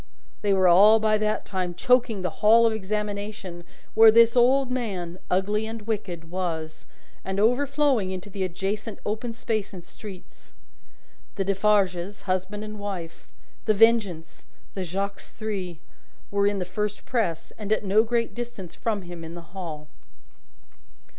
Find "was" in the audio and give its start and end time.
6.31-6.87